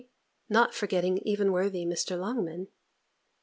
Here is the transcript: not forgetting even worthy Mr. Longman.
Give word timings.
not 0.49 0.73
forgetting 0.73 1.19
even 1.19 1.51
worthy 1.51 1.85
Mr. 1.85 2.17
Longman. 2.17 2.69